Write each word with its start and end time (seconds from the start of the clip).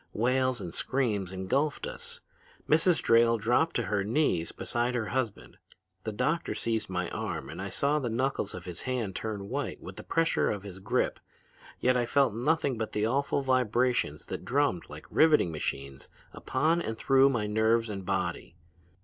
Wails 0.13 0.59
and 0.59 0.73
screams 0.73 1.31
engulfed 1.31 1.85
us. 1.85 2.21
Mrs. 2.67 3.03
Drayle 3.03 3.37
dropped 3.37 3.75
to 3.75 3.83
her 3.83 4.03
knees 4.03 4.51
beside 4.51 4.95
her 4.95 5.09
husband. 5.09 5.59
The 6.05 6.11
doctor 6.11 6.55
seized 6.55 6.89
my 6.89 7.07
arm 7.11 7.51
and 7.51 7.61
I 7.61 7.69
saw 7.69 7.99
the 7.99 8.09
knuckles 8.09 8.55
of 8.55 8.65
his 8.65 8.81
hand 8.81 9.15
turn 9.15 9.47
white 9.47 9.79
with 9.79 9.97
the 9.97 10.03
pressure 10.03 10.49
of 10.49 10.63
his 10.63 10.79
grip, 10.79 11.19
yet 11.79 11.95
I 11.95 12.07
felt 12.07 12.33
nothing 12.33 12.79
but 12.79 12.93
the 12.93 13.05
awful 13.05 13.43
vibrations 13.43 14.25
that 14.25 14.43
drummed 14.43 14.89
like 14.89 15.05
riveting 15.11 15.51
machines 15.51 16.09
upon 16.33 16.81
and 16.81 16.97
through 16.97 17.29
my 17.29 17.45
nerves 17.45 17.87
and 17.87 18.03
body. 18.03 18.55